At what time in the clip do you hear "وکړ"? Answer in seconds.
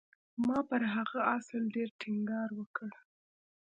2.59-2.89